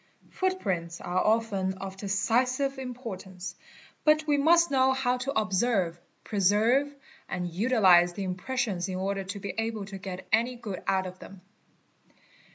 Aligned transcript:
Footprints 0.31 0.99
are 0.99 1.23
often 1.23 1.75
of 1.75 1.95
decisive 1.95 2.79
importance, 2.79 3.55
but 4.03 4.25
we 4.25 4.35
must 4.35 4.71
know 4.71 4.93
how 4.93 5.19
Sete 5.19 5.19
DK 5.19 5.19
Oia 5.19 5.19
b 5.19 5.19
Ch 5.19 5.19
ie 5.19 5.19
BEES 5.19 5.35
Ly_ 5.35 5.35
to 5.35 5.41
observe, 5.43 5.99
preserve, 6.23 6.95
and 7.29 7.47
utilize®® 7.51 8.15
the 8.15 8.23
impressions 8.23 8.89
in 8.89 8.95
order 8.95 9.23
to 9.23 9.39
be 9.39 9.53
able 9.59 9.85
to 9.85 9.99
get 9.99 10.25
any 10.31 10.55
good 10.55 10.81
out 10.87 11.05
of 11.05 11.19
them. 11.19 11.41